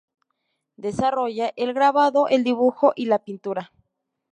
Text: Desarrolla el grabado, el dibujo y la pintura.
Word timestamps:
Desarrolla 0.77 1.53
el 1.57 1.75
grabado, 1.75 2.27
el 2.27 2.43
dibujo 2.43 2.91
y 2.95 3.05
la 3.05 3.19
pintura. 3.19 3.71